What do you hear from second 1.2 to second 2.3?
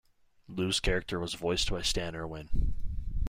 voiced by Stan